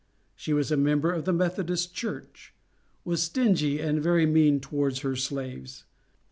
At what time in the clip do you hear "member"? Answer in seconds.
0.77-1.11